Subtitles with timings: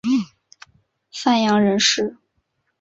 [1.13, 2.17] 范阳人氏。